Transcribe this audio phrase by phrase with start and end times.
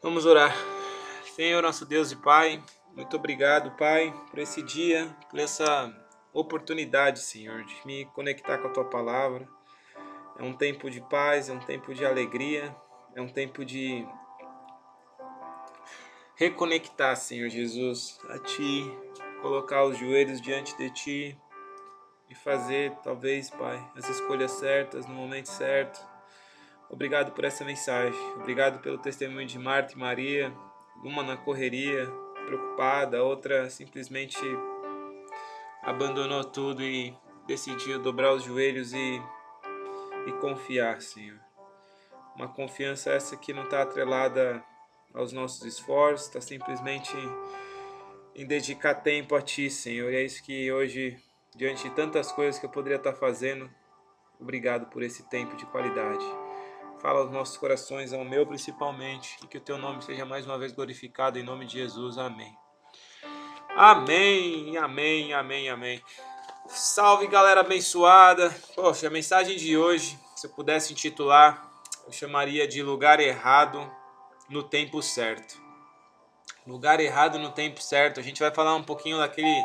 [0.00, 0.54] Vamos orar.
[1.34, 2.62] Senhor, nosso Deus e Pai,
[2.94, 5.92] muito obrigado, Pai, por esse dia, por essa
[6.32, 9.48] oportunidade, Senhor, de me conectar com a Tua palavra.
[10.38, 12.72] É um tempo de paz, é um tempo de alegria,
[13.16, 14.06] é um tempo de
[16.36, 18.84] reconectar, Senhor Jesus, a Ti,
[19.42, 21.38] colocar os joelhos diante de Ti
[22.30, 26.17] e fazer, talvez, Pai, as escolhas certas no momento certo
[26.90, 28.18] Obrigado por essa mensagem.
[28.36, 30.52] Obrigado pelo testemunho de Marta e Maria,
[31.04, 32.06] uma na correria,
[32.46, 34.38] preocupada, outra simplesmente
[35.82, 37.14] abandonou tudo e
[37.46, 39.22] decidiu dobrar os joelhos e,
[40.26, 41.38] e confiar, Senhor.
[42.34, 44.62] Uma confiança essa que não está atrelada
[45.14, 47.14] aos nossos esforços, está simplesmente
[48.34, 50.12] em dedicar tempo a Ti, Senhor.
[50.12, 51.18] E é isso que hoje,
[51.56, 53.68] diante de tantas coisas que eu poderia estar fazendo,
[54.38, 56.24] obrigado por esse tempo de qualidade.
[57.00, 60.58] Fala aos nossos corações, ao meu principalmente, e que o teu nome seja mais uma
[60.58, 62.18] vez glorificado em nome de Jesus.
[62.18, 62.52] Amém.
[63.76, 66.02] Amém, amém, amém, amém.
[66.66, 68.50] Salve galera abençoada.
[68.74, 71.70] Poxa, a mensagem de hoje, se eu pudesse intitular,
[72.04, 73.88] eu chamaria de Lugar Errado
[74.48, 75.68] no Tempo Certo.
[76.68, 78.20] Lugar errado no tempo certo.
[78.20, 79.64] A gente vai falar um pouquinho daquele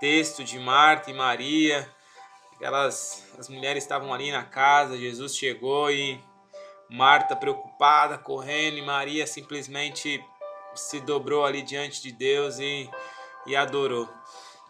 [0.00, 1.86] texto de Marta e Maria.
[2.54, 6.18] Aquelas as mulheres estavam ali na casa, Jesus chegou e
[6.90, 10.24] Marta preocupada, correndo, e Maria simplesmente
[10.74, 12.88] se dobrou ali diante de Deus e,
[13.46, 14.08] e adorou.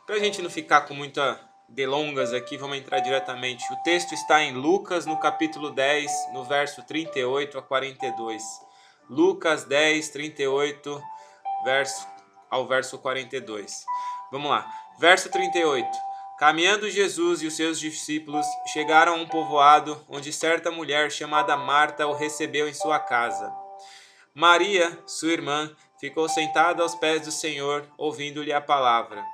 [0.06, 3.64] Para a gente não ficar com muita delongas aqui, vamos entrar diretamente.
[3.72, 8.42] O texto está em Lucas, no capítulo 10, no verso 38 a 42.
[9.08, 11.02] Lucas 10, 38
[11.64, 12.06] verso,
[12.50, 13.84] ao verso 42.
[14.30, 14.66] Vamos lá.
[14.98, 16.07] Verso 38.
[16.38, 22.06] Caminhando Jesus e os seus discípulos chegaram a um povoado onde certa mulher chamada Marta
[22.06, 23.52] o recebeu em sua casa.
[24.32, 29.24] Maria, sua irmã, ficou sentada aos pés do Senhor, ouvindo-lhe a palavra.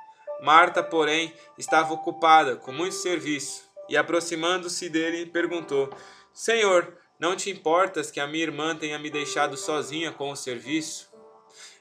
[0.41, 5.95] Marta, porém, estava ocupada com muito serviço e, aproximando-se dele, perguntou:
[6.33, 11.07] Senhor, não te importas que a minha irmã tenha me deixado sozinha com o serviço?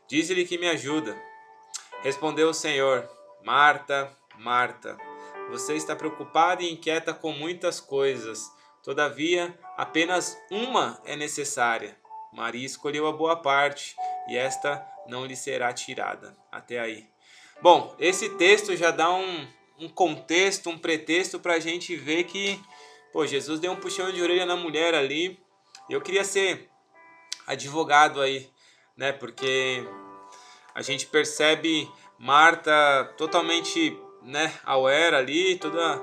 [0.06, 1.16] Dize-lhe que me ajuda.
[2.02, 3.08] Respondeu o Senhor:
[3.42, 5.13] Marta, Marta.
[5.50, 8.50] Você está preocupada e inquieta com muitas coisas.
[8.82, 11.96] Todavia, apenas uma é necessária.
[12.32, 13.96] Maria escolheu a boa parte
[14.28, 16.36] e esta não lhe será tirada.
[16.50, 17.08] Até aí.
[17.62, 19.46] Bom, esse texto já dá um,
[19.78, 22.60] um contexto, um pretexto para a gente ver que
[23.12, 25.38] pô, Jesus deu um puxão de orelha na mulher ali.
[25.88, 26.68] Eu queria ser
[27.46, 28.50] advogado aí,
[28.96, 29.12] né?
[29.12, 29.86] Porque
[30.74, 31.88] a gente percebe
[32.18, 36.02] Marta totalmente né, aware ali, toda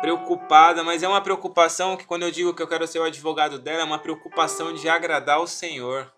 [0.00, 3.58] preocupada, mas é uma preocupação que quando eu digo que eu quero ser o advogado
[3.58, 6.12] dela, é uma preocupação de agradar o Senhor.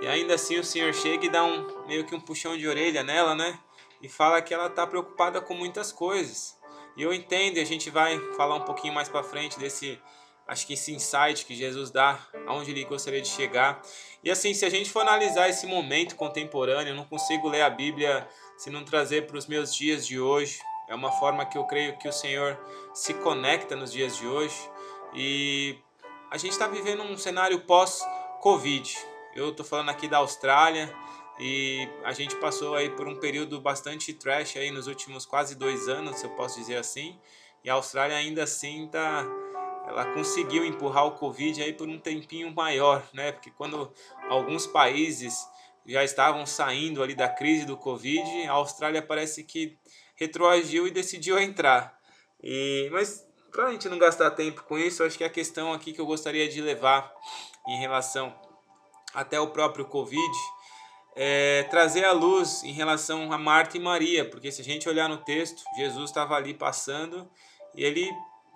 [0.00, 3.02] E ainda assim o Senhor chega e dá um meio que um puxão de orelha
[3.02, 3.58] nela, né?
[4.00, 6.56] E fala que ela está preocupada com muitas coisas.
[6.96, 10.00] E eu entendo, e a gente vai falar um pouquinho mais para frente desse
[10.46, 13.82] acho que esse insight que Jesus dá, aonde ele gostaria de chegar.
[14.22, 17.70] E assim, se a gente for analisar esse momento contemporâneo, eu não consigo ler a
[17.70, 21.64] Bíblia se não trazer para os meus dias de hoje, é uma forma que eu
[21.64, 22.58] creio que o Senhor
[22.94, 24.56] se conecta nos dias de hoje.
[25.14, 25.78] E
[26.30, 28.96] a gente está vivendo um cenário pós-Covid.
[29.34, 30.92] Eu estou falando aqui da Austrália
[31.38, 35.88] e a gente passou aí por um período bastante trash aí nos últimos quase dois
[35.88, 37.18] anos, se eu posso dizer assim.
[37.62, 39.26] E a Austrália ainda assim tá,
[39.86, 43.32] ela conseguiu empurrar o Covid aí por um tempinho maior, né?
[43.32, 43.92] Porque quando
[44.28, 45.46] alguns países
[45.84, 49.78] já estavam saindo ali da crise do Covid, a Austrália parece que
[50.16, 51.98] retroagiu e decidiu entrar.
[52.42, 55.92] E, mas para a gente não gastar tempo com isso, acho que a questão aqui
[55.92, 57.12] que eu gostaria de levar
[57.68, 58.34] em relação
[59.14, 60.32] até o próprio Covid
[61.14, 65.08] é trazer a luz em relação a Marta e Maria, porque se a gente olhar
[65.08, 67.26] no texto, Jesus estava ali passando
[67.74, 68.12] e ele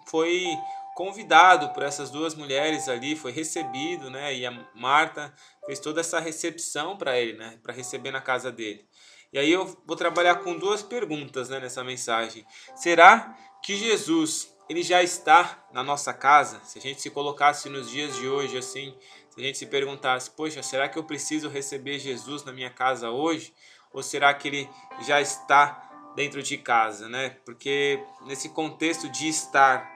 [0.07, 0.47] foi
[0.95, 4.35] convidado por essas duas mulheres ali, foi recebido, né?
[4.35, 5.33] E a Marta
[5.65, 7.59] fez toda essa recepção para ele, né?
[7.63, 8.87] Para receber na casa dele.
[9.33, 12.45] E aí eu vou trabalhar com duas perguntas né, nessa mensagem.
[12.75, 16.61] Será que Jesus ele já está na nossa casa?
[16.65, 18.97] Se a gente se colocasse nos dias de hoje assim,
[19.29, 23.11] se a gente se perguntasse, poxa, será que eu preciso receber Jesus na minha casa
[23.11, 23.55] hoje?
[23.93, 24.71] Ou será que ele
[25.03, 27.37] já está dentro de casa, né?
[27.45, 29.91] Porque nesse contexto de estar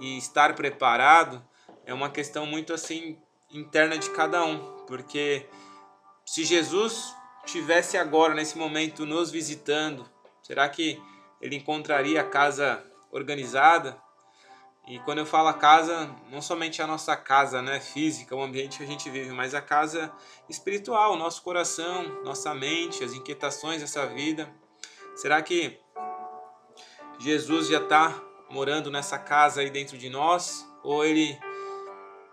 [0.00, 1.44] e estar preparado
[1.84, 3.18] é uma questão muito assim
[3.52, 5.46] interna de cada um, porque
[6.24, 7.14] se Jesus
[7.46, 10.08] tivesse agora, nesse momento, nos visitando,
[10.42, 11.00] será que
[11.40, 14.00] ele encontraria a casa organizada?
[14.86, 18.84] E quando eu falo casa, não somente a nossa casa, né, física, o ambiente que
[18.84, 20.12] a gente vive, mas a casa
[20.48, 24.52] espiritual, nosso coração, nossa mente, as inquietações dessa vida.
[25.14, 25.78] Será que
[27.18, 30.66] Jesus já está morando nessa casa aí dentro de nós?
[30.82, 31.38] Ou ele,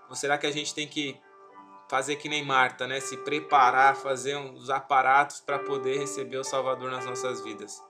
[0.09, 1.19] ou será que a gente tem que
[1.89, 6.91] fazer que nem Marta, né, se preparar, fazer os aparatos para poder receber o Salvador
[6.91, 7.81] nas nossas vidas?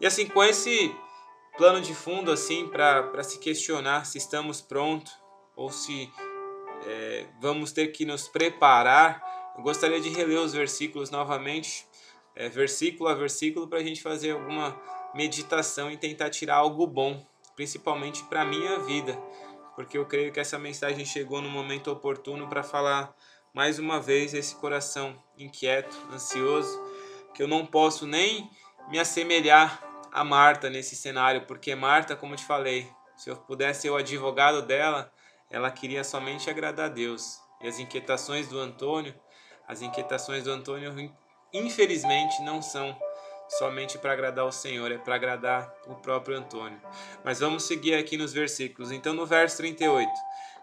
[0.00, 0.94] E assim, com esse
[1.56, 5.12] plano de fundo assim para se questionar se estamos prontos
[5.56, 6.10] ou se
[6.86, 9.22] é, vamos ter que nos preparar.
[9.56, 11.86] Eu gostaria de reler os versículos novamente,
[12.34, 14.78] é, versículo a versículo, para a gente fazer alguma
[15.14, 19.16] meditação e tentar tirar algo bom, principalmente para a minha vida,
[19.74, 23.14] porque eu creio que essa mensagem chegou no momento oportuno para falar
[23.52, 26.82] mais uma vez esse coração inquieto, ansioso,
[27.34, 28.50] que eu não posso nem
[28.88, 29.82] me assemelhar
[30.12, 33.96] a Marta nesse cenário, porque Marta, como eu te falei, se eu pudesse ser o
[33.96, 35.12] advogado dela,
[35.50, 37.40] ela queria somente agradar a Deus.
[37.60, 39.14] E as inquietações do Antônio,
[39.66, 41.12] as inquietações do Antônio,
[41.52, 42.96] infelizmente, não são
[43.48, 46.80] somente para agradar o Senhor, é para agradar o próprio Antônio.
[47.24, 48.90] Mas vamos seguir aqui nos versículos.
[48.90, 50.10] Então, no verso 38.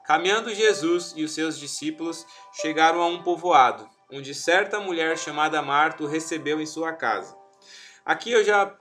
[0.04, 6.04] Caminhando Jesus e os seus discípulos chegaram a um povoado, onde certa mulher chamada Marta
[6.04, 7.38] o recebeu em sua casa.
[8.04, 8.75] Aqui eu já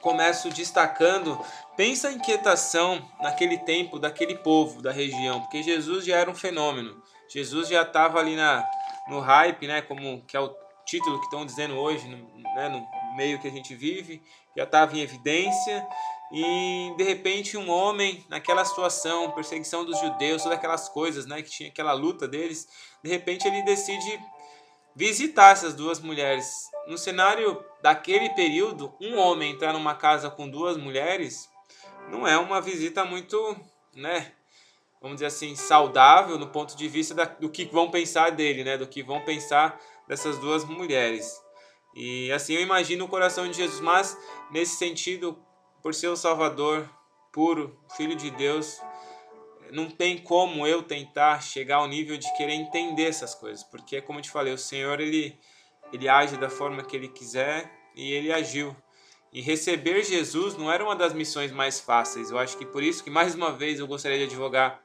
[0.00, 1.38] começo destacando,
[1.76, 7.02] pensa a inquietação naquele tempo daquele povo da região, porque Jesus já era um fenômeno.
[7.28, 8.64] Jesus já estava ali na,
[9.08, 10.54] no hype, né, como que é o
[10.84, 12.86] título que estão dizendo hoje, né, no
[13.16, 14.22] meio que a gente vive,
[14.56, 15.86] já estava em evidência.
[16.32, 21.50] E de repente um homem naquela situação, perseguição dos judeus, todas aquelas coisas, né, que
[21.50, 22.68] tinha aquela luta deles,
[23.02, 24.20] de repente ele decide
[24.94, 26.68] visitar essas duas mulheres.
[26.88, 31.48] No cenário daquele período, um homem entrar numa casa com duas mulheres
[32.10, 33.56] não é uma visita muito,
[33.94, 34.32] né,
[35.00, 38.76] vamos dizer assim, saudável no ponto de vista da, do que vão pensar dele, né,
[38.76, 39.78] do que vão pensar
[40.08, 41.40] dessas duas mulheres.
[41.96, 44.16] E assim eu imagino o coração de Jesus, mas
[44.50, 45.38] nesse sentido,
[45.82, 46.86] por ser o Salvador
[47.32, 48.78] puro, Filho de Deus,
[49.72, 54.18] não tem como eu tentar chegar ao nível de querer entender essas coisas, porque como
[54.18, 55.38] eu te falei, o Senhor ele
[55.92, 58.76] ele age da forma que ele quiser e ele agiu.
[59.32, 62.30] E receber Jesus não era uma das missões mais fáceis.
[62.30, 64.82] Eu acho que por isso que mais uma vez eu gostaria de advogar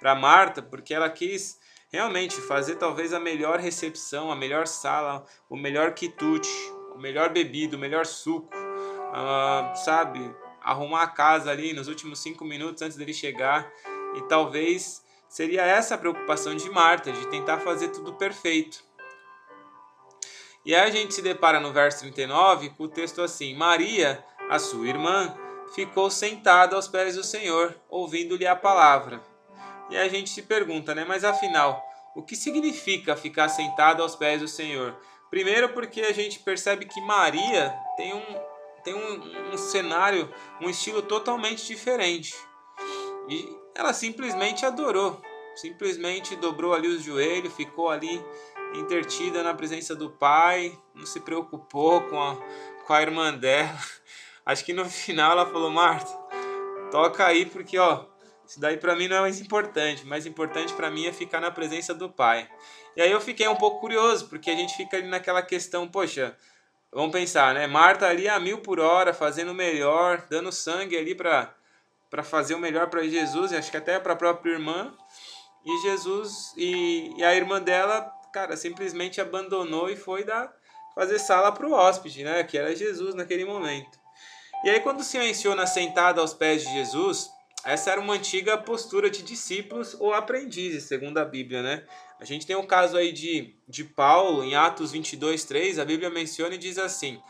[0.00, 1.59] para Marta, porque ela quis
[1.90, 6.50] realmente fazer talvez a melhor recepção, a melhor sala, o melhor quitute,
[6.94, 10.34] o melhor bebido, o melhor suco, uh, sabe?
[10.62, 13.70] Arrumar a casa ali nos últimos cinco minutos antes dele chegar
[14.14, 18.84] e talvez seria essa a preocupação de Marta, de tentar fazer tudo perfeito.
[20.64, 24.58] E aí a gente se depara no verso 39 com o texto assim: Maria, a
[24.58, 25.34] sua irmã,
[25.74, 29.29] ficou sentada aos pés do Senhor, ouvindo-lhe a palavra.
[29.90, 31.04] E a gente se pergunta, né?
[31.04, 31.84] Mas afinal,
[32.14, 34.96] o que significa ficar sentada aos pés do Senhor?
[35.30, 38.22] Primeiro, porque a gente percebe que Maria tem um,
[38.82, 42.34] tem um, um cenário, um estilo totalmente diferente.
[43.28, 45.20] E ela simplesmente adorou,
[45.54, 48.20] simplesmente dobrou ali os joelhos, ficou ali
[48.74, 52.36] intertida na presença do pai, não se preocupou com a,
[52.86, 53.78] com a irmã dela.
[54.44, 56.10] Acho que no final ela falou: Marta,
[56.90, 58.04] toca aí porque ó,
[58.50, 60.04] isso daí para mim não é mais importante.
[60.04, 62.50] mais importante para mim é ficar na presença do pai.
[62.96, 66.36] E aí eu fiquei um pouco curioso, porque a gente fica ali naquela questão, poxa,
[66.90, 67.68] vamos pensar, né?
[67.68, 71.54] Marta ali a mil por hora, fazendo o melhor, dando sangue ali para
[72.10, 74.92] para fazer o melhor para Jesus, e acho que até para a própria irmã.
[75.64, 78.00] E Jesus e, e, a irmã dela,
[78.32, 80.52] cara, simplesmente abandonou e foi dar
[80.92, 82.42] fazer sala para o hóspede, né?
[82.42, 83.96] Que era Jesus naquele momento.
[84.64, 87.30] E aí quando se menciona sentada aos pés de Jesus,
[87.64, 91.84] essa era uma antiga postura de discípulos ou aprendizes, segundo a Bíblia, né?
[92.18, 95.84] A gente tem o um caso aí de, de Paulo, em Atos 22, 3, a
[95.84, 97.20] Bíblia menciona e diz assim: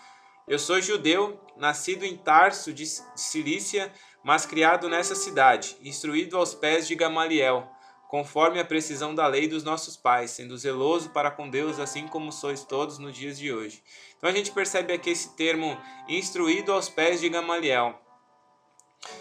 [0.47, 6.87] Eu sou judeu, nascido em Tarso de Cilícia, mas criado nessa cidade, instruído aos pés
[6.87, 7.69] de Gamaliel,
[8.09, 12.33] conforme a precisão da lei dos nossos pais, sendo zeloso para com Deus, assim como
[12.33, 13.83] sois todos nos dias de hoje.
[14.17, 18.10] Então a gente percebe aqui esse termo instruído aos pés de Gamaliel.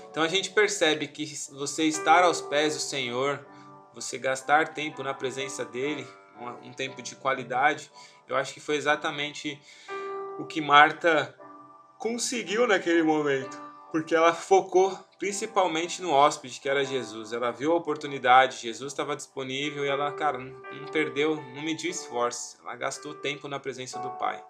[0.10, 3.46] Então a gente percebe que você estar aos pés do Senhor,
[3.94, 6.08] você gastar tempo na presença dele,
[6.64, 7.92] um tempo de qualidade,
[8.28, 9.60] eu acho que foi exatamente
[10.38, 11.36] o que Marta
[11.98, 17.34] conseguiu naquele momento porque ela focou principalmente no hóspede, que era Jesus.
[17.34, 22.58] Ela viu a oportunidade, Jesus estava disponível e ela, cara, não, perdeu, não mediu esforço.
[22.64, 24.44] Ela gastou tempo na presença do Pai.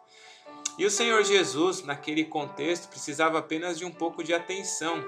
[0.78, 5.04] E o Senhor Jesus, naquele contexto, precisava apenas de um pouco de atenção,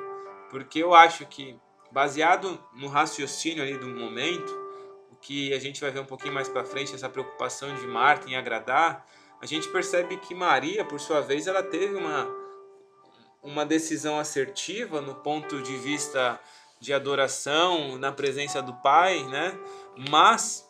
[0.51, 1.57] porque eu acho que
[1.91, 4.51] baseado no raciocínio ali do momento,
[5.09, 8.29] o que a gente vai ver um pouquinho mais para frente, essa preocupação de Marta
[8.29, 9.07] em agradar,
[9.41, 12.27] a gente percebe que Maria, por sua vez, ela teve uma,
[13.41, 16.37] uma decisão assertiva no ponto de vista
[16.81, 19.57] de adoração na presença do Pai, né?
[20.09, 20.69] Mas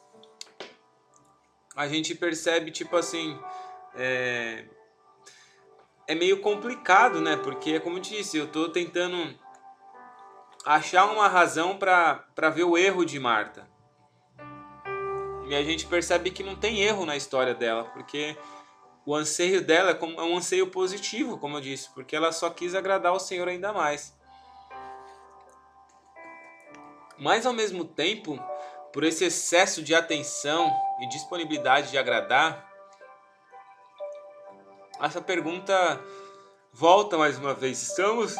[1.75, 3.37] a gente percebe, tipo assim,
[3.95, 4.65] é,
[6.07, 7.35] é meio complicado, né?
[7.37, 9.37] Porque, como eu disse, eu estou tentando
[10.65, 13.67] achar uma razão para ver o erro de Marta.
[15.47, 18.37] E a gente percebe que não tem erro na história dela, porque
[19.05, 22.75] o anseio dela é, é um anseio positivo, como eu disse, porque ela só quis
[22.75, 24.17] agradar o Senhor ainda mais.
[27.17, 28.39] Mas ao mesmo tempo,
[28.93, 32.69] por esse excesso de atenção e disponibilidade de agradar,
[34.99, 35.99] essa pergunta
[36.71, 37.81] volta mais uma vez.
[37.81, 38.35] Estamos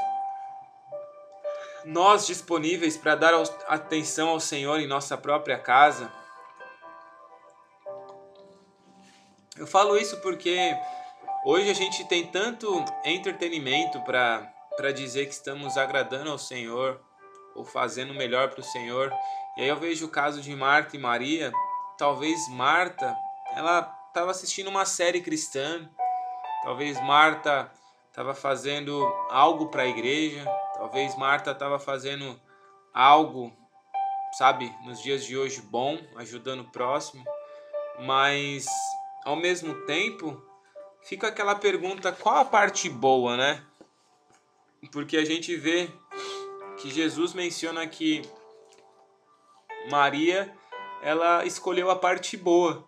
[1.85, 3.33] nós disponíveis para dar
[3.67, 6.11] atenção ao Senhor em nossa própria casa?
[9.57, 10.75] Eu falo isso porque
[11.45, 16.99] hoje a gente tem tanto entretenimento para dizer que estamos agradando ao Senhor
[17.55, 19.13] ou fazendo melhor para o Senhor.
[19.57, 21.51] E aí eu vejo o caso de Marta e Maria.
[21.97, 23.15] Talvez Marta,
[23.55, 25.87] ela estava assistindo uma série cristã.
[26.63, 27.71] Talvez Marta
[28.09, 30.43] estava fazendo algo para a igreja.
[30.91, 32.37] Talvez Marta estava fazendo
[32.93, 33.49] algo,
[34.37, 37.23] sabe, nos dias de hoje bom, ajudando o próximo.
[38.01, 38.65] Mas
[39.23, 40.43] ao mesmo tempo,
[41.01, 43.63] fica aquela pergunta: qual a parte boa, né?
[44.91, 45.89] Porque a gente vê
[46.77, 48.23] que Jesus menciona que
[49.89, 50.53] Maria
[51.01, 52.85] ela escolheu a parte boa.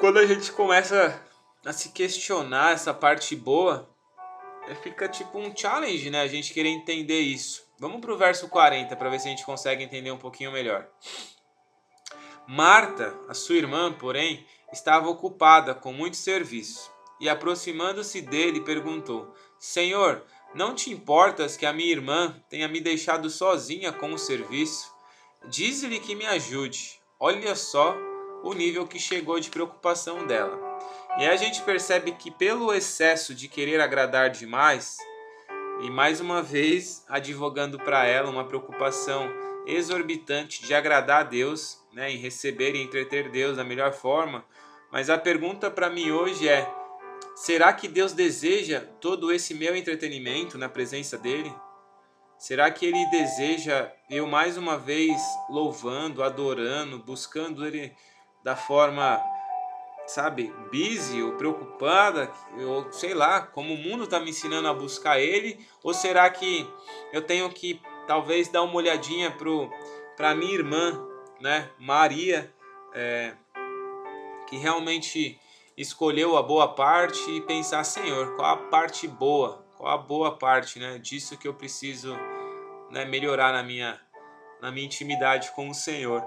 [0.00, 1.22] Quando a gente começa
[1.64, 3.88] a se questionar essa parte boa,
[4.74, 6.20] fica tipo um challenge, né?
[6.20, 7.64] A gente querer entender isso.
[7.78, 10.88] Vamos pro verso 40 para ver se a gente consegue entender um pouquinho melhor.
[12.46, 20.24] Marta, a sua irmã, porém, estava ocupada com muito serviço, e aproximando-se dele, perguntou: Senhor,
[20.54, 24.94] não te importas que a minha irmã tenha me deixado sozinha com o serviço?
[25.48, 27.00] Dize-lhe que me ajude.
[27.18, 27.96] Olha só
[28.42, 30.65] o nível que chegou de preocupação dela.
[31.18, 34.98] E a gente percebe que pelo excesso de querer agradar demais,
[35.80, 39.30] e mais uma vez advogando para ela uma preocupação
[39.66, 44.44] exorbitante de agradar a Deus, né, em receber e entreter Deus da melhor forma,
[44.92, 46.70] mas a pergunta para mim hoje é:
[47.34, 51.52] será que Deus deseja todo esse meu entretenimento na presença dele?
[52.38, 55.18] Será que ele deseja eu mais uma vez
[55.48, 57.94] louvando, adorando, buscando ele
[58.44, 59.20] da forma,
[60.06, 62.30] sabe, busy ou preocupada,
[62.66, 65.66] ou sei lá, como o mundo está me ensinando a buscar ele?
[65.82, 66.68] Ou será que
[67.12, 69.36] eu tenho que talvez dar uma olhadinha
[70.16, 71.04] para minha irmã,
[71.40, 72.52] né, Maria,
[72.94, 73.34] é,
[74.48, 75.38] que realmente
[75.76, 80.78] escolheu a boa parte e pensar, Senhor, qual a parte boa, qual a boa parte,
[80.78, 82.16] né, disso que eu preciso,
[82.90, 84.00] né, melhorar na minha
[84.60, 86.24] na minha intimidade com o Senhor.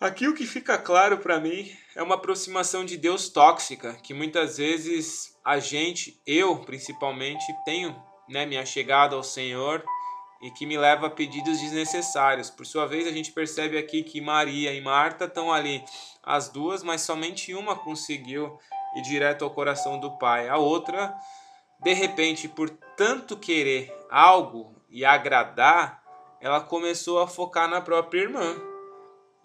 [0.00, 4.56] Aqui o que fica claro para mim é uma aproximação de Deus tóxica, que muitas
[4.56, 7.94] vezes a gente, eu principalmente, tenho,
[8.26, 9.84] né, me achegado ao Senhor
[10.40, 12.48] e que me leva a pedidos desnecessários.
[12.48, 15.84] Por sua vez, a gente percebe aqui que Maria e Marta estão ali,
[16.22, 18.58] as duas, mas somente uma conseguiu
[18.96, 20.48] ir direto ao coração do Pai.
[20.48, 21.14] A outra,
[21.78, 26.02] de repente, por tanto querer algo e agradar,
[26.40, 28.69] ela começou a focar na própria irmã.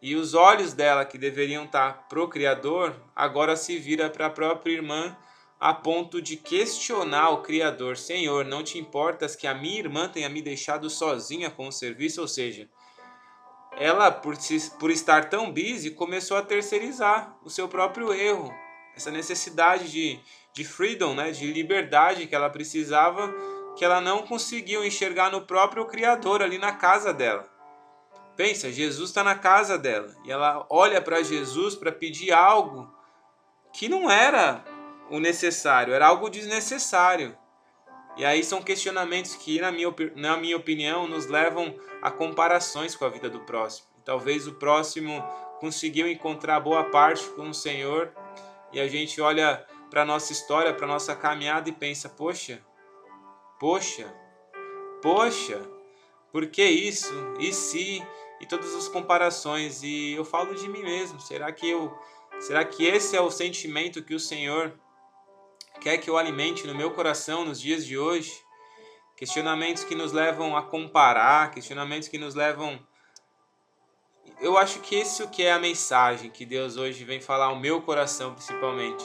[0.02, 4.74] E os olhos dela, que deveriam estar pro Criador, agora se vira para a própria
[4.74, 5.16] irmã
[5.60, 10.30] a ponto de questionar o Criador: Senhor, não te importas que a minha irmã tenha
[10.30, 12.22] me deixado sozinha com o serviço?
[12.22, 12.70] Ou seja,
[13.78, 18.54] ela, por, se, por estar tão busy, começou a terceirizar o seu próprio erro,
[18.96, 20.20] essa necessidade de,
[20.54, 23.34] de freedom, né, de liberdade que ela precisava,
[23.76, 27.55] que ela não conseguiu enxergar no próprio Criador ali na casa dela.
[28.36, 32.94] Pensa, Jesus está na casa dela e ela olha para Jesus para pedir algo
[33.72, 34.64] que não era
[35.10, 37.38] o necessário, era algo desnecessário.
[38.18, 43.04] E aí são questionamentos que, na minha, na minha opinião, nos levam a comparações com
[43.04, 43.88] a vida do próximo.
[44.06, 45.22] Talvez o próximo
[45.60, 48.12] conseguiu encontrar boa parte com o Senhor
[48.72, 52.62] e a gente olha para a nossa história, para a nossa caminhada e pensa: poxa,
[53.60, 54.14] poxa,
[55.02, 55.62] poxa,
[56.32, 57.14] por que isso?
[57.40, 58.06] E se?
[58.40, 59.84] E todas as comparações.
[59.84, 61.20] E eu falo de mim mesmo.
[61.20, 61.98] Será que eu.
[62.40, 64.78] Será que esse é o sentimento que o Senhor
[65.80, 68.34] quer que eu alimente no meu coração nos dias de hoje,
[69.16, 72.80] questionamentos que nos levam a comparar, questionamentos que nos levam
[74.42, 77.82] eu acho que isso que é a mensagem que Deus hoje vem falar ao meu
[77.82, 79.04] coração principalmente.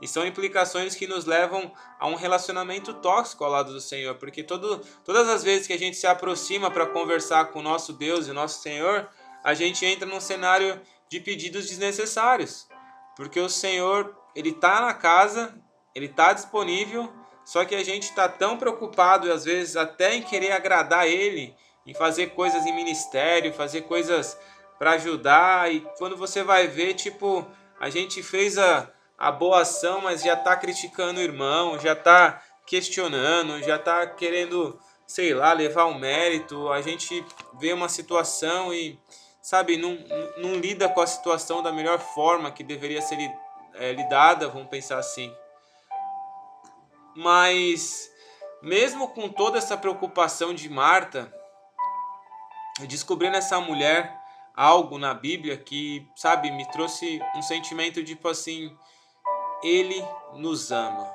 [0.00, 4.42] E são implicações que nos levam a um relacionamento tóxico ao lado do Senhor, porque
[4.42, 8.26] todo, todas as vezes que a gente se aproxima para conversar com o nosso Deus
[8.26, 9.08] e o nosso Senhor,
[9.42, 12.68] a gente entra num cenário de pedidos desnecessários.
[13.16, 15.54] Porque o Senhor, ele está na casa,
[15.94, 17.12] ele está disponível,
[17.44, 21.94] só que a gente está tão preocupado, às vezes até em querer agradar Ele, em
[21.94, 24.38] fazer coisas em ministério, fazer coisas
[24.78, 27.44] para ajudar, e quando você vai ver, tipo,
[27.80, 32.40] a gente fez a, a boa ação, mas já está criticando o irmão, já está
[32.64, 36.70] questionando, já está querendo, sei lá, levar o um mérito.
[36.70, 37.24] A gente
[37.58, 38.96] vê uma situação e,
[39.42, 39.98] sabe, não,
[40.36, 43.18] não lida com a situação da melhor forma que deveria ser
[43.74, 45.34] é, lidada, vamos pensar assim.
[47.16, 48.08] Mas,
[48.62, 51.32] mesmo com toda essa preocupação de Marta,
[52.86, 54.16] descobrindo essa mulher
[54.54, 58.76] algo na Bíblia que, sabe, me trouxe um sentimento tipo assim,
[59.62, 61.10] ele nos ama.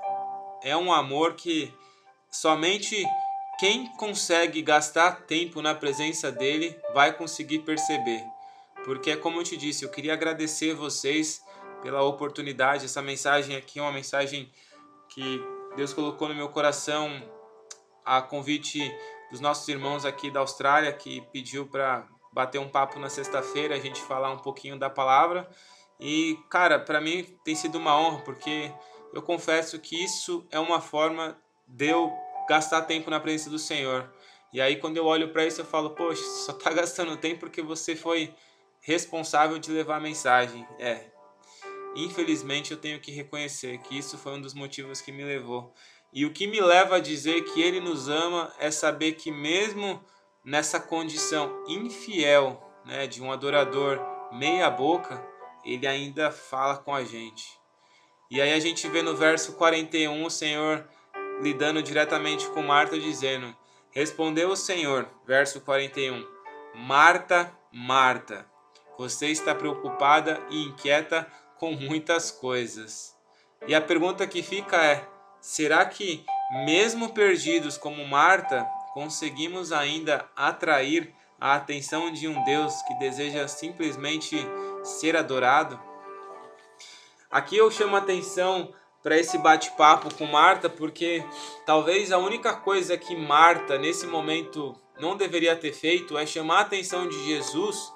[0.62, 1.73] É um amor que
[2.29, 3.05] somente
[3.59, 8.23] quem consegue gastar tempo na presença dele vai conseguir perceber.
[8.83, 11.41] Porque é como eu te disse, eu queria agradecer vocês
[11.81, 12.85] pela oportunidade.
[12.85, 14.51] Essa mensagem aqui é uma mensagem
[15.09, 15.41] que
[15.75, 17.09] Deus colocou no meu coração
[18.05, 18.79] a convite
[19.31, 23.79] dos nossos irmãos aqui da Austrália que pediu para bater um papo na sexta-feira, a
[23.79, 25.50] gente falar um pouquinho da palavra.
[26.03, 28.69] E, cara, para mim tem sido uma honra, porque
[29.13, 32.12] eu confesso que isso é uma forma de eu
[32.48, 34.13] gastar tempo na presença do Senhor.
[34.51, 37.62] E aí, quando eu olho para isso, eu falo, poxa, só tá gastando tempo porque
[37.62, 38.36] você foi
[38.81, 40.67] responsável de levar a mensagem.
[40.77, 41.05] É.
[41.95, 45.74] Infelizmente, eu tenho que reconhecer que isso foi um dos motivos que me levou.
[46.12, 50.03] E o que me leva a dizer que Ele nos ama é saber que, mesmo
[50.43, 54.01] nessa condição infiel né, de um adorador
[54.33, 55.32] meia-boca,
[55.65, 57.58] ele ainda fala com a gente.
[58.29, 60.87] E aí a gente vê no verso 41 o Senhor
[61.42, 63.55] lidando diretamente com Marta, dizendo:
[63.92, 66.25] Respondeu o Senhor, verso 41,
[66.74, 68.46] Marta, Marta,
[68.98, 71.27] você está preocupada e inquieta
[71.59, 73.16] com muitas coisas.
[73.68, 75.07] E a pergunta que fica é:
[75.40, 76.25] será que,
[76.66, 84.37] mesmo perdidos como Marta, conseguimos ainda atrair a atenção de um Deus que deseja simplesmente
[84.83, 85.79] ser adorado?
[87.31, 91.25] Aqui eu chamo a atenção para esse bate-papo com Marta, porque
[91.65, 96.61] talvez a única coisa que Marta nesse momento não deveria ter feito é chamar a
[96.61, 97.91] atenção de Jesus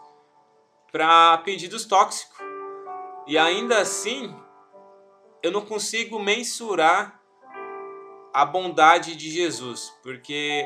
[0.91, 2.37] para pedidos tóxicos.
[3.25, 4.35] E ainda assim,
[5.43, 7.21] eu não consigo mensurar
[8.33, 10.65] a bondade de Jesus, porque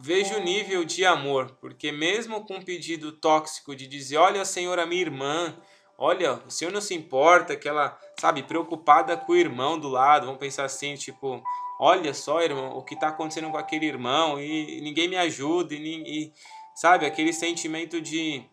[0.00, 4.78] vejo o nível de amor, porque mesmo com um pedido tóxico de dizer, olha, Senhor,
[4.78, 5.56] a minha irmã,
[5.98, 10.26] olha, o Senhor não se importa, que ela, sabe, preocupada com o irmão do lado,
[10.26, 11.42] vamos pensar assim, tipo,
[11.78, 15.78] olha só, irmão, o que está acontecendo com aquele irmão e ninguém me ajuda e,
[15.78, 16.32] e
[16.74, 18.44] sabe, aquele sentimento de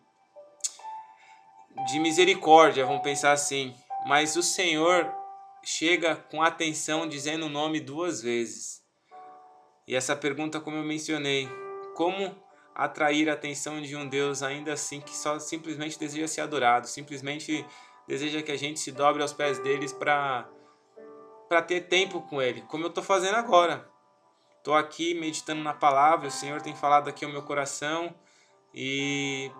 [1.86, 3.74] de misericórdia, vamos pensar assim.
[4.06, 5.12] Mas o Senhor
[5.62, 8.82] chega com atenção dizendo o nome duas vezes.
[9.88, 11.48] E essa pergunta, como eu mencionei,
[11.94, 12.36] como
[12.74, 17.64] atrair a atenção de um Deus ainda assim que só simplesmente deseja ser adorado, simplesmente
[18.06, 20.46] deseja que a gente se dobre aos pés deles para
[21.48, 23.88] para ter tempo com ele, como eu estou fazendo agora.
[24.58, 28.14] Estou aqui meditando na palavra, o Senhor tem falado aqui ao meu coração
[28.74, 29.50] e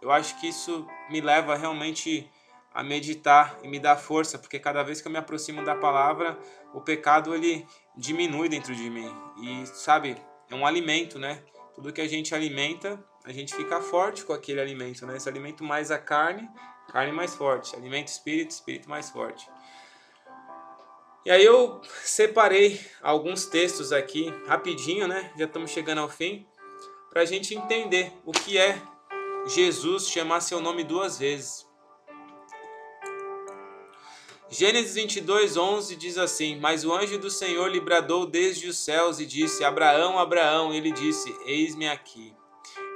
[0.00, 2.30] eu acho que isso me leva realmente
[2.76, 6.38] a meditar e me dá força, porque cada vez que eu me aproximo da palavra,
[6.74, 9.10] o pecado ele diminui dentro de mim.
[9.40, 10.14] E sabe,
[10.50, 11.42] é um alimento, né?
[11.74, 15.16] Tudo que a gente alimenta, a gente fica forte com aquele alimento, né?
[15.16, 16.46] Esse alimento mais a carne,
[16.92, 17.74] carne mais forte.
[17.74, 19.48] Alimento espírito, espírito mais forte.
[21.24, 25.32] E aí eu separei alguns textos aqui, rapidinho, né?
[25.38, 26.46] Já estamos chegando ao fim,
[27.08, 28.78] para a gente entender o que é
[29.46, 31.65] Jesus chamar seu nome duas vezes.
[34.48, 39.18] Gênesis 22, 11 diz assim: Mas o anjo do Senhor lhe bradou desde os céus
[39.18, 40.72] e disse: Abraão, Abraão.
[40.72, 42.32] E ele disse: Eis-me aqui.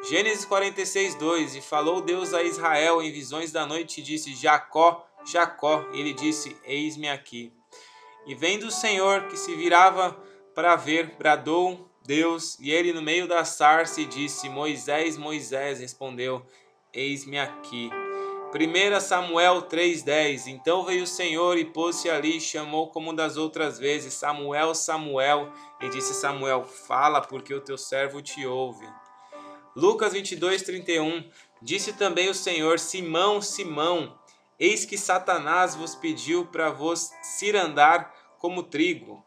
[0.08, 5.04] Gênesis 46, 2: E falou Deus a Israel em visões da noite e disse: Jacó,
[5.26, 5.84] Jacó.
[5.92, 7.52] E ele disse: Eis-me aqui.
[8.26, 10.16] E vendo o Senhor que se virava
[10.54, 16.46] para ver, bradou Deus, e ele no meio da sarça disse: Moisés, Moisés, respondeu:
[16.92, 17.90] Eis-me aqui.
[18.52, 24.14] 1 Samuel 3,10 Então veio o Senhor e pôs-se ali chamou como das outras vezes:
[24.14, 25.52] Samuel, Samuel.
[25.80, 28.86] E disse Samuel: Fala, porque o teu servo te ouve.
[29.76, 31.30] Lucas 22:31
[31.62, 34.18] Disse também o Senhor: Simão, Simão,
[34.58, 39.24] eis que Satanás vos pediu para vos cirandar como trigo.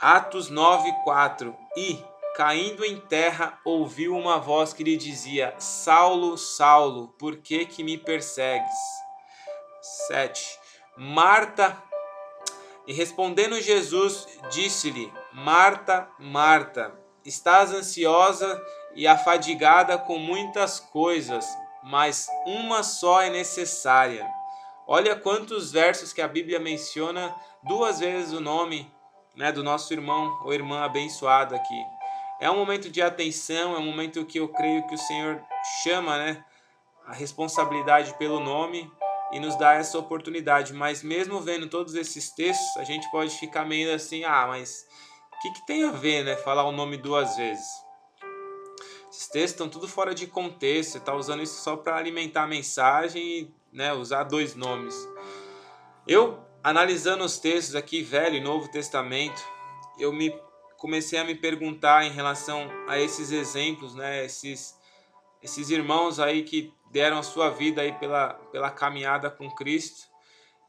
[0.00, 7.36] Atos 9:4 E caindo em terra ouviu uma voz que lhe dizia: Saulo, Saulo, por
[7.36, 8.76] que que me persegues?
[10.08, 10.58] 7.
[10.96, 11.76] Marta
[12.86, 16.92] e respondendo Jesus, disse-lhe: Marta, Marta,
[17.24, 18.60] estás ansiosa
[18.94, 21.46] e afadigada com muitas coisas,
[21.84, 24.28] mas uma só é necessária.
[24.86, 28.92] Olha quantos versos que a Bíblia menciona duas vezes o nome
[29.36, 31.99] né, do nosso irmão ou irmã abençoado aqui.
[32.40, 35.42] É um momento de atenção, é um momento que eu creio que o Senhor
[35.82, 36.44] chama né,
[37.06, 38.90] a responsabilidade pelo nome
[39.30, 40.72] e nos dá essa oportunidade.
[40.72, 44.86] Mas mesmo vendo todos esses textos, a gente pode ficar meio assim, ah, mas
[45.32, 47.66] o que, que tem a ver né, falar o nome duas vezes?
[49.10, 52.46] Esses textos estão tudo fora de contexto, você está usando isso só para alimentar a
[52.46, 54.94] mensagem e né, usar dois nomes.
[56.06, 59.42] Eu, analisando os textos aqui, Velho e Novo Testamento,
[59.98, 60.30] eu me
[60.80, 64.74] comecei a me perguntar em relação a esses exemplos, né, esses,
[65.42, 70.08] esses irmãos aí que deram a sua vida aí pela, pela caminhada com Cristo,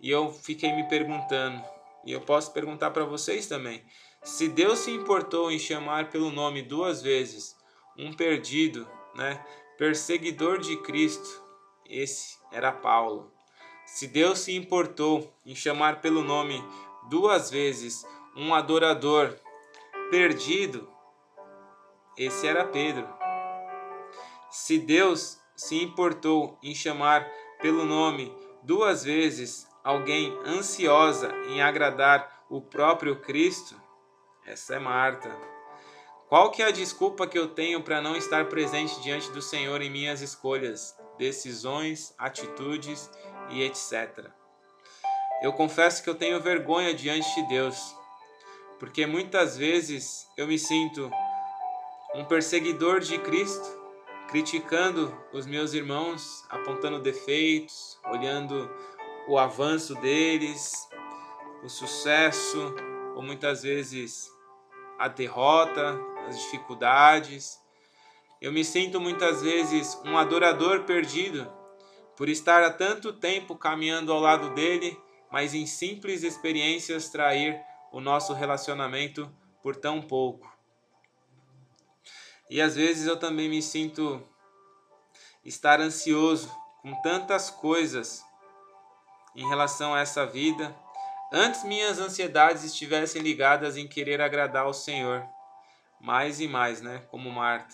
[0.02, 1.64] e eu fiquei me perguntando,
[2.06, 3.86] e eu posso perguntar para vocês também,
[4.22, 7.56] se Deus se importou em chamar pelo nome duas vezes
[7.98, 9.42] um perdido, né,
[9.78, 11.42] perseguidor de Cristo,
[11.86, 13.32] esse era Paulo.
[13.86, 16.62] Se Deus se importou em chamar pelo nome
[17.10, 19.38] duas vezes um adorador
[20.12, 20.92] perdido,
[22.18, 23.08] esse era Pedro.
[24.50, 27.26] Se Deus se importou em chamar
[27.62, 33.82] pelo nome duas vezes alguém ansiosa em agradar o próprio Cristo,
[34.46, 35.32] essa é Marta.
[36.28, 39.82] Qual que é a desculpa que eu tenho para não estar presente diante do Senhor
[39.82, 43.10] em minhas escolhas, decisões, atitudes
[43.50, 44.30] e etc.
[45.42, 47.96] Eu confesso que eu tenho vergonha diante de Deus,
[48.82, 51.12] porque muitas vezes eu me sinto
[52.16, 53.80] um perseguidor de Cristo,
[54.28, 58.68] criticando os meus irmãos, apontando defeitos, olhando
[59.28, 60.74] o avanço deles,
[61.64, 62.74] o sucesso,
[63.16, 64.28] ou muitas vezes
[64.98, 65.96] a derrota,
[66.28, 67.60] as dificuldades.
[68.42, 71.48] Eu me sinto muitas vezes um adorador perdido
[72.18, 75.00] por estar há tanto tempo caminhando ao lado dele,
[75.32, 77.62] mas em simples experiências trair
[77.92, 80.52] o nosso relacionamento por tão pouco.
[82.50, 84.22] E às vezes eu também me sinto
[85.44, 86.52] estar ansioso
[86.82, 88.24] com tantas coisas
[89.36, 90.76] em relação a essa vida
[91.34, 95.26] Antes minhas ansiedades estivessem ligadas em querer agradar ao Senhor,
[95.98, 97.06] mais e mais, né?
[97.10, 97.74] Como Marta.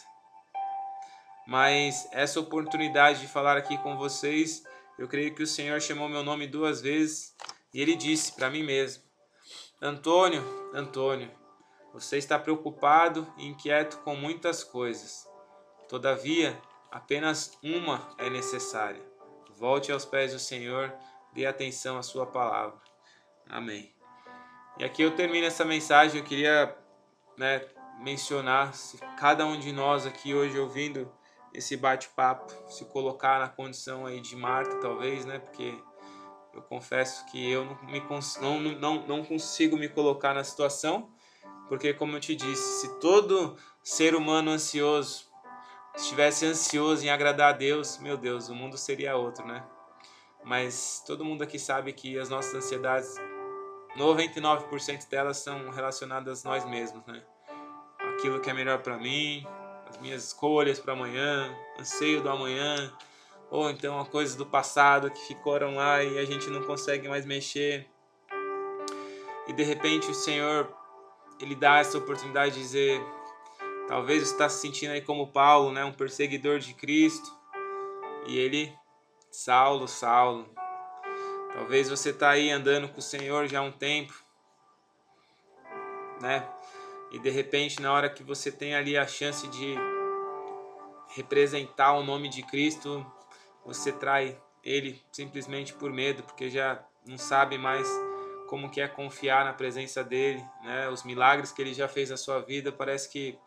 [1.48, 4.64] Mas essa oportunidade de falar aqui com vocês,
[5.00, 7.36] eu creio que o Senhor chamou meu nome duas vezes
[7.74, 9.02] e ele disse para mim mesmo:
[9.80, 11.32] Antônio, Antônio,
[11.94, 15.30] você está preocupado e inquieto com muitas coisas.
[15.88, 16.60] Todavia,
[16.92, 19.02] apenas uma é necessária.
[19.56, 20.92] Volte aos pés do Senhor,
[21.32, 22.80] dê atenção à sua palavra.
[23.48, 23.94] Amém.
[24.80, 26.22] E aqui eu termino essa mensagem.
[26.22, 26.76] Eu queria
[27.38, 27.64] né,
[28.00, 31.12] mencionar se cada um de nós aqui hoje ouvindo
[31.54, 35.38] esse bate-papo se colocar na condição aí de Marta, talvez, né?
[35.38, 35.80] Porque
[36.58, 38.02] eu confesso que eu não, me,
[38.42, 41.10] não, não, não consigo me colocar na situação,
[41.70, 45.28] porque, como eu te disse, se todo ser humano ansioso
[45.96, 49.64] estivesse ansioso em agradar a Deus, meu Deus, o mundo seria outro, né?
[50.44, 53.16] Mas todo mundo aqui sabe que as nossas ansiedades
[53.98, 57.22] 99% delas são relacionadas a nós mesmos, né?
[58.00, 59.46] Aquilo que é melhor para mim,
[59.88, 62.92] as minhas escolhas para amanhã, anseio do amanhã,
[63.50, 67.26] ou então a coisas do passado que ficaram lá e a gente não consegue mais
[67.26, 67.88] mexer.
[69.48, 70.72] E de repente o Senhor
[71.40, 73.02] ele dá essa oportunidade de dizer,
[73.88, 77.32] talvez você está se sentindo aí como Paulo, né, um perseguidor de Cristo,
[78.26, 78.74] e ele,
[79.32, 80.50] Saulo, Saulo,
[81.58, 84.14] Talvez você está aí andando com o Senhor já há um tempo,
[86.22, 86.48] né?
[87.10, 89.76] E de repente, na hora que você tem ali a chance de
[91.16, 93.04] representar o nome de Cristo,
[93.68, 97.88] você trai ele simplesmente por medo, porque já não sabe mais
[98.48, 100.88] como que é confiar na presença dele, né?
[100.90, 103.38] Os milagres que ele já fez na sua vida parece que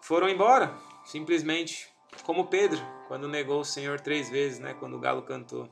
[0.00, 1.88] foram embora, simplesmente
[2.24, 5.68] como Pedro, quando negou o Senhor três vezes, né, quando o galo cantou.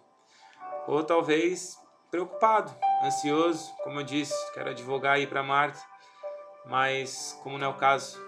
[0.87, 1.79] Ou talvez
[2.11, 5.81] preocupado, ansioso, como eu disse, quero advogar aí para Marta,
[6.67, 8.21] mas como não é o caso,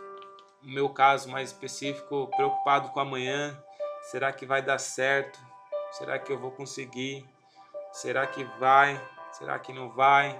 [0.62, 3.56] o meu caso mais específico, preocupado com amanhã,
[4.12, 5.40] será que vai dar certo?
[5.92, 7.26] Será que eu vou conseguir?
[7.92, 9.00] Será que vai?
[9.32, 10.38] Será que não vai?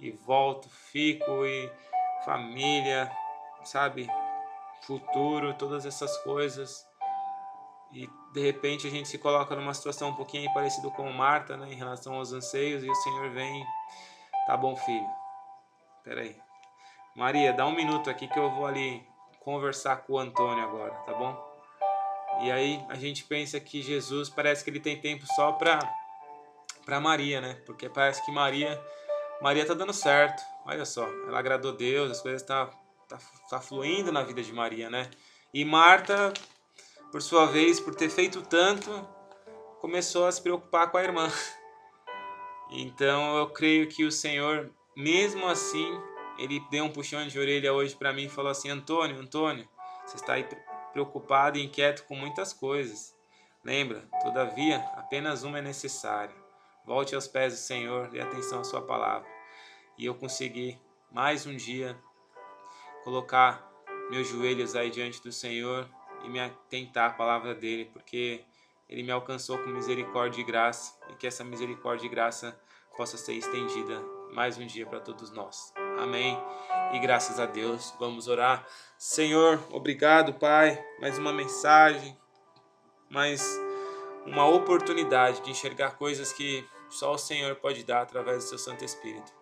[0.00, 1.70] E volto, fico e
[2.24, 3.12] família,
[3.64, 4.08] sabe?
[4.86, 6.88] Futuro, todas essas coisas.
[7.92, 11.70] E de repente a gente se coloca numa situação um pouquinho parecido com Marta, né,
[11.70, 13.62] em relação aos anseios, e o Senhor vem,
[14.46, 15.06] tá bom, filho.
[15.98, 16.40] Espera aí.
[17.14, 19.06] Maria, dá um minuto aqui que eu vou ali
[19.40, 21.51] conversar com o Antônio agora, tá bom?
[22.40, 25.78] E aí a gente pensa que Jesus parece que ele tem tempo só para
[26.84, 27.54] para Maria, né?
[27.64, 28.80] Porque parece que Maria
[29.40, 30.42] Maria tá dando certo.
[30.64, 32.70] Olha só, ela agradou Deus, as coisas tá
[33.08, 33.18] tá,
[33.50, 35.10] tá fluindo na vida de Maria, né?
[35.52, 36.32] E Marta,
[37.10, 38.90] por sua vez, por ter feito tanto,
[39.80, 41.30] começou a se preocupar com a irmã.
[42.70, 46.00] Então eu creio que o Senhor, mesmo assim,
[46.38, 49.68] ele deu um puxão de orelha hoje para mim e falou assim: Antônio, Antônio,
[50.06, 50.44] você está aí
[50.92, 53.14] preocupado e inquieto com muitas coisas.
[53.64, 56.34] Lembra, todavia, apenas uma é necessária.
[56.84, 59.28] Volte aos pés do Senhor e atenção à Sua palavra.
[59.96, 60.78] E eu consegui,
[61.10, 61.96] mais um dia,
[63.04, 63.70] colocar
[64.10, 65.88] meus joelhos aí diante do Senhor
[66.24, 68.44] e me atentar à palavra dele, porque
[68.88, 72.58] ele me alcançou com misericórdia e graça, e que essa misericórdia e graça
[72.96, 74.02] possa ser estendida
[74.32, 75.72] mais um dia para todos nós.
[75.98, 76.38] Amém.
[76.92, 78.66] E graças a Deus, vamos orar.
[78.98, 80.82] Senhor, obrigado, Pai.
[81.00, 82.16] Mais uma mensagem,
[83.10, 83.42] mais
[84.26, 88.84] uma oportunidade de enxergar coisas que só o Senhor pode dar através do seu Santo
[88.84, 89.32] Espírito.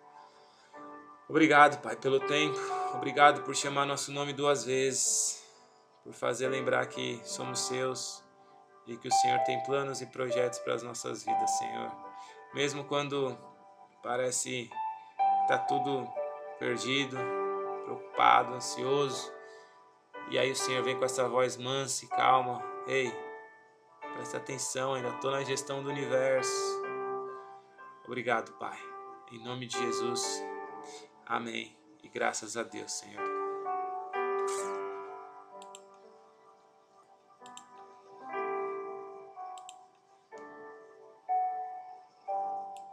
[1.29, 2.59] Obrigado, Pai, pelo tempo.
[2.95, 5.45] Obrigado por chamar nosso nome duas vezes,
[6.03, 8.25] por fazer lembrar que somos seus
[8.87, 11.91] e que o Senhor tem planos e projetos para as nossas vidas, Senhor.
[12.55, 13.37] Mesmo quando
[14.03, 14.71] parece
[15.47, 16.09] tá tudo
[16.61, 17.17] perdido,
[17.85, 19.33] preocupado, ansioso.
[20.31, 22.63] E aí o Senhor vem com essa voz mansa e calma.
[22.87, 23.11] Ei,
[24.13, 26.81] presta atenção, ainda estou na gestão do universo.
[28.05, 28.79] Obrigado, Pai.
[29.33, 30.45] Em nome de Jesus.
[31.27, 31.77] Amém.
[32.03, 33.30] E graças a Deus, Senhor.